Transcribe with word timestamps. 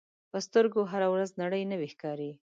په 0.31 0.37
سترګو 0.47 0.81
هره 0.91 1.07
ورځ 1.13 1.29
نړۍ 1.41 1.63
نوې 1.71 1.87
ښکاري 1.93 2.31